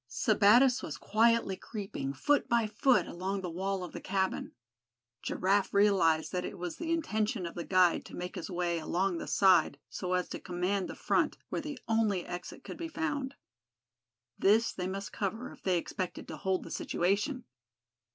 Sebattis 0.09 0.81
was 0.81 0.97
quietly 0.97 1.55
creeping, 1.55 2.11
foot 2.11 2.49
by 2.49 2.65
foot, 2.65 3.05
along 3.07 3.41
the 3.41 3.51
wall 3.51 3.83
of 3.83 3.91
the 3.91 4.01
cabin. 4.01 4.53
Giraffe 5.21 5.75
realized 5.75 6.31
that 6.31 6.43
it 6.43 6.57
was 6.57 6.77
the 6.77 6.91
intention 6.91 7.45
of 7.45 7.53
the 7.53 7.63
guide 7.63 8.03
to 8.05 8.15
make 8.15 8.33
his 8.33 8.49
way 8.49 8.79
along 8.79 9.19
the 9.19 9.27
side, 9.27 9.77
so 9.91 10.13
as 10.13 10.27
to 10.29 10.39
command 10.39 10.89
the 10.89 10.95
front, 10.95 11.37
where 11.49 11.61
the 11.61 11.77
only 11.87 12.25
exit 12.25 12.63
could 12.63 12.77
be 12.77 12.87
found. 12.87 13.35
This 14.39 14.73
they 14.73 14.87
must 14.87 15.13
cover, 15.13 15.51
if 15.51 15.61
they 15.61 15.77
expected 15.77 16.27
to 16.29 16.37
hold 16.37 16.63
the 16.63 16.71
situation. 16.71 17.43